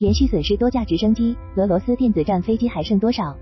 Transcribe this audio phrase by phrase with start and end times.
[0.00, 3.36] 连续损失多架直升机，俄罗斯电子战飞机还剩多少？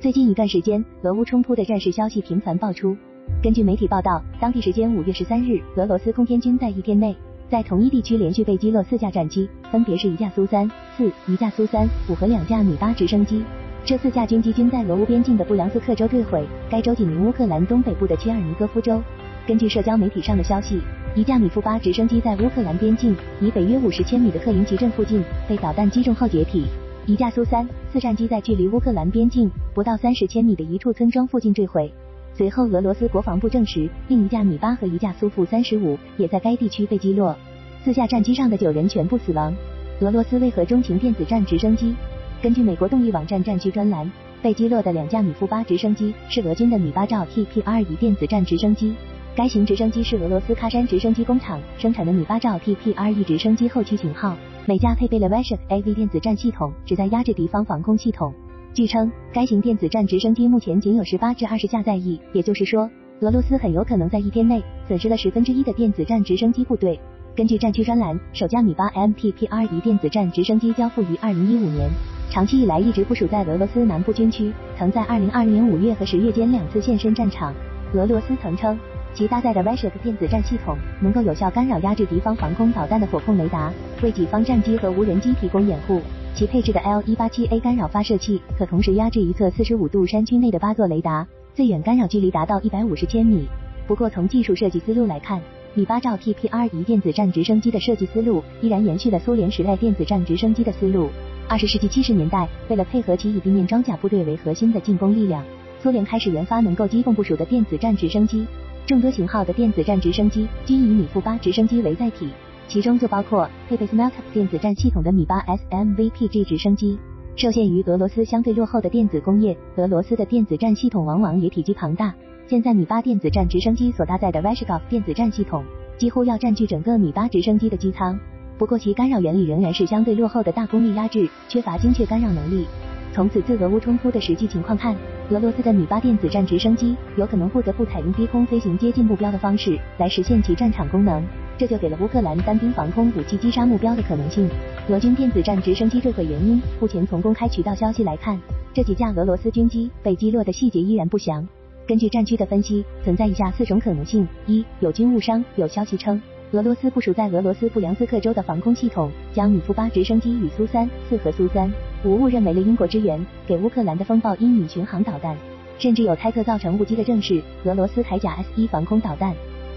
[0.00, 2.96] 最近一段时间，俄乌冲突的战事消息频繁爆出。
[3.42, 7.14] 根据媒体报道，当地时间五月十三日，俄罗斯空天军在一天内
[7.50, 10.66] 在同一地区连续被击落四架战机，分别是一架苏三
[10.96, 13.44] 四、一架苏三五和两架米八直升机。
[13.84, 19.02] 这四架军机均在俄乌边境的布良斯克州坠毁，该州紧邻乌克兰东北部的切尔尼戈夫州。
[19.46, 20.80] 根据社交媒体上的消息。
[21.14, 26.64] 一架米夫八直升机在乌克兰边境以北约五十千米的克林奇镇附近被导弹击中后解体。
[27.04, 31.92] 一架苏三四战机在距离乌克兰边境不到三十千米的一处村庄附近坠毁。
[32.32, 37.36] 随后，俄罗斯国防部证实，另一架米八和一架苏负三十五也在该地区被击落。
[37.84, 39.54] 四架战机上的九人全部死亡。
[40.00, 41.94] 俄罗斯为何钟情电子战直升机？
[42.40, 48.94] 根据美国动力网站战区专栏，被击落的两架米夫八直升机是俄军的米八兆 TPR 一电子战直升机。
[49.34, 54.36] 该型直升机是俄罗斯喀山直升机工厂生产的米八兆 TPR-E 直升机后驱型号，
[54.66, 58.30] 每架配备了 Vashek AV 电子战系统，旨在压制敌方防空系统。
[58.74, 62.90] 据称，该型电子战直升机目前仅有十八至二十架在役，也就是说，
[63.20, 67.00] 俄罗斯很有可能在一天内损失了十分之一的电子战直升机部队。
[67.34, 71.88] 根据战区专栏，首架米八 MTPR-E 电子战直升机交付于二零一五年，
[72.28, 77.54] 长期以来一直部署在俄罗斯南部军区，曾在二零二零年五月和十月间两次现身战场。
[77.94, 78.78] 俄罗斯曾称。
[79.14, 83.70] 其搭载的 Vashek 电子战系统能够有效干扰压制敌方防空导弹的火控雷达，
[84.02, 86.00] 为己方战机和无人机提供掩护。
[86.34, 93.46] 其配置的 L187A 干扰发射器可同时压制一侧45度山区内的八座雷达，最远干扰距离达到150千米。
[93.86, 95.42] 不过从技术设计思路来看，
[95.74, 101.10] 米八兆 TPR 一电子战直升机的设计思路依然延续了苏联时代电子战直升机的思路。
[101.48, 105.44] 二十世纪七十年代，为了配合其以地面装甲部队为核心的进攻力量，
[105.82, 108.46] 苏联开始研发能够机动部署的电子战直升机。
[108.86, 112.28] 众多型号的电子战直升机均以米夫八直升机为载体，
[112.66, 116.98] 其中就包括配备 Smeltec 电子战系统的米八 SMVPG 直升机。
[117.36, 122.12] 受限于俄罗斯相对落后的电子工业，俄罗斯的电子战系统往往也体积庞大。
[122.48, 125.64] 现在米八电子战直升机所搭载的 Vashkov 电子战系统
[125.96, 128.18] 几乎要占据整个米八直升机的机舱。
[128.58, 132.66] 不过其干扰原理仍然是相对落后的大功率压制，缺乏精确干扰能力。
[133.14, 134.96] 从此次俄乌冲突的实际情况看，
[135.28, 141.22] 俄罗斯的米八电子战直升机有可能不得不采用低空飞行接近目标的方式来实现其战场功能，
[141.58, 144.48] 这就给了乌克兰单兵防空武器击杀目标的可能性。
[144.88, 148.40] 俄军电子战直升机坠毁原因，目前从公开渠道消息来看，
[148.72, 151.46] 这几架俄罗斯军机被击落的细节依然不详。
[151.86, 156.18] 根据战区的分析，存在以下四种可能性：一、有军误伤，有消息称。
[156.52, 161.70] 俄罗斯部署在俄罗斯布良斯克州的防空系统将米夫八直升机与苏三四和苏三
[162.04, 165.36] 五误认为了英国支援给乌克兰的风暴阴影巡航导弹，
[165.78, 169.32] 甚至有猜测造成误击的正是俄罗斯铠甲 S 一防空导弹。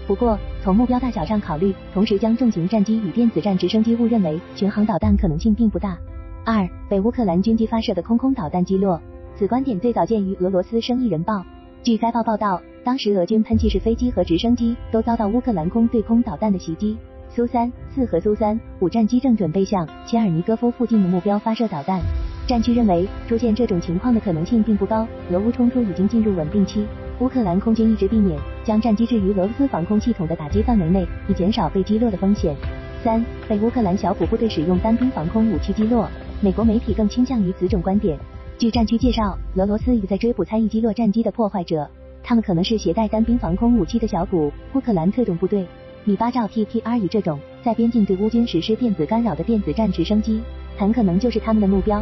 [0.06, 5.96] 不过，从目标大小上考虑，同时将重型战机与电子战直升机误认为巡航导弹可能性并不大。
[6.44, 9.00] 二，被乌克兰军机发射的空空导弹击落，
[9.36, 11.44] 此观点最早见于俄罗斯生意人报。
[11.82, 12.60] 据该报报道。
[12.84, 16.96] 当时俄军喷气式飞机和直升机都遭到乌克兰空对空导弹的袭击，
[17.36, 22.00] 苏三四和苏三五战机正准备向切尔尼戈夫附近的目标发射导弹。
[22.48, 26.86] 战区认为出现这种情况的可能性并不高，俄乌冲突已经进入稳定期，
[27.20, 32.56] 乌克兰空军一直避免将战机置于俄罗斯防空系统的打击范围内，以减少被击落的风险。
[33.04, 36.08] 三被乌克兰小股部队使用单兵防空武器击落，
[36.40, 38.18] 美国媒体更倾向于此种观点。
[38.56, 41.86] 据战区介绍，俄罗斯已在追捕参与击落战机的破坏者。
[42.22, 45.64] 他们可能是携带单兵防空武器的小股乌克兰特种部队，
[46.06, 50.40] 米八兆 TPR 以这种在边境对乌军实施电子干扰的电子战直升机，
[50.78, 52.00] 很可能就是他们的目标。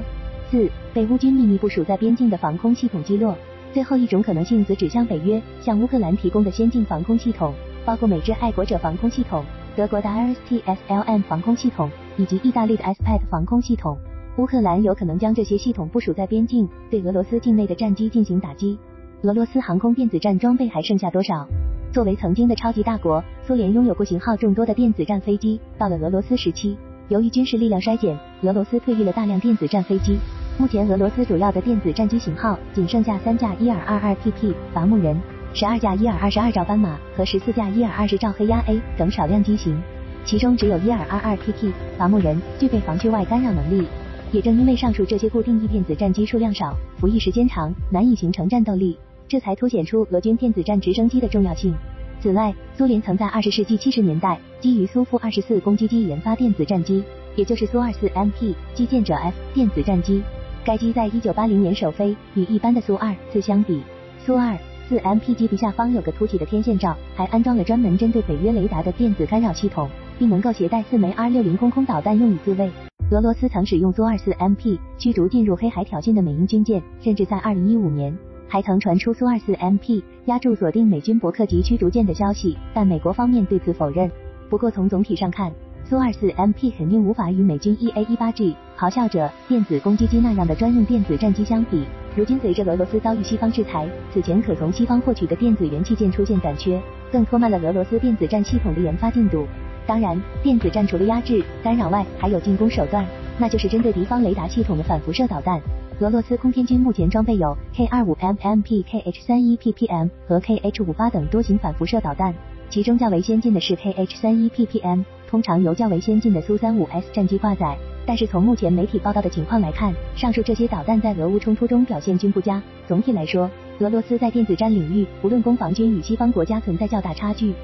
[0.50, 3.34] 四被乌军秘密部署在边境的防空系统击落。
[3.72, 7.54] 最后一种可能性则指向北约向乌克兰提供的先进防空系统，
[7.86, 9.42] 包括美制爱国者防空系统、
[9.74, 13.96] 德国的 IRSTS LM 防空系统以及意大利的 SPAT 防空系统。
[14.36, 18.78] 乌克兰有可能将这些系统部署在边境，对俄罗斯境内的战机进行打击。
[19.22, 21.48] 俄罗斯航空电子战装备还剩下多少？
[21.94, 25.60] 作为曾经的超级大国，苏联拥有过型号众多的电子战飞机。
[25.78, 30.18] 到了俄罗斯时期，由于军事力量衰减，俄罗斯退役了大量电子战飞机。
[30.58, 35.16] 目前，俄罗斯主要的电子战机型号仅剩下三架伊尔二二 PP 伐木人、
[35.54, 39.80] 十二架伊尔二十二兆斑马和十四架伊尔二十兆黑鸭 A 等少量机型，
[40.24, 43.86] 其中只有伊尔二二 PP 伐木人具备防区外干扰能力。
[44.32, 48.98] 也正因为上述这些固定翼电子战机数量少、服役时间长，难以形成战斗力。
[49.28, 51.74] 这才凸显出俄军电子战直升机的重要性。
[52.20, 57.02] 此外，苏联曾在二十世纪七十年代基于苏 -24 二十四攻击机研发电子战机，
[57.36, 60.22] 也就是苏 -24 MP 击剑者 F 电子战机。
[60.64, 63.82] 该机在一九八零年首飞，与一般的苏 -24 相比，
[64.24, 64.58] 苏 -24
[65.02, 69.88] MP 机鼻下方有个凸起的天线罩，还安装了专门针对北约雷达的电子干扰系统。
[70.18, 72.70] 并能够携带四枚 R 六零空空导弹用以自卫。
[73.10, 78.16] 俄罗斯曾使用苏 -24 MP 驱逐进入黑海挑衅的美英军舰，甚至在2015年
[78.48, 84.10] 还曾传出苏 -24 MP 压住锁定美军伯克级驱逐舰的消息，但美国方面对此否认。
[84.48, 85.52] 不过从总体上看，
[85.84, 91.84] 苏 -24 MP 肯定无法与美军 EA-18G 咆哮者电子攻击机那样的专用电子战机相比。
[92.16, 96.80] 如今随着俄罗斯遭遇西方制裁，此前可从西方获取的电子元器件出现短缺，
[97.10, 99.46] 更拖慢了俄罗斯电子战系统的研发进度。
[99.86, 103.04] 当然，电子战除了压制、干扰外，还有进攻手段，
[103.36, 105.60] 那就是针对敌方雷达系统的反辐射导弹。
[106.00, 112.34] 俄罗斯空天军目前装备有 K-25M MP、KH-31 PPM 和 KH-58 等多型反辐射导弹，
[112.68, 117.78] 其中较为先进的是 KH-31 PPM，通常由较为先进的苏 -35S 战机挂载。
[118.04, 122.60] 但是从目前媒体报道的情况来看，上述这些导弹在俄乌冲突中表现均不佳。
[122.88, 123.48] 总体来说，
[123.78, 127.54] 俄罗斯在电子战领域，无论攻防均与西方国家存在较大差距。